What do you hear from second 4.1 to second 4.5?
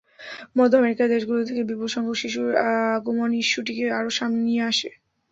সামনে